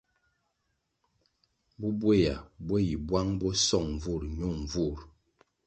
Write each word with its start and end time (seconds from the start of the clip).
Bubweya 1.79 2.35
bo 2.65 2.75
yi 2.87 2.95
bwang 3.07 3.31
bo 3.39 3.49
song 3.67 3.87
nvurʼ 3.95 4.21
nyun 4.37 4.55
nvurʼ. 4.63 4.99